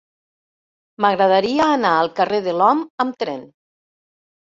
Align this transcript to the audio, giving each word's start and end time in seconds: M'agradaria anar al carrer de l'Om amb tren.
M'agradaria 1.05 1.69
anar 1.75 1.93
al 1.99 2.11
carrer 2.23 2.43
de 2.51 2.59
l'Om 2.59 2.85
amb 3.07 3.25
tren. 3.25 3.49